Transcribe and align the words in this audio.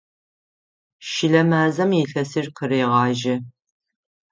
Щылэ 1.09 1.41
мазэм 1.49 1.91
илъэсыр 2.01 2.45
къырегъажьэ. 2.55 3.35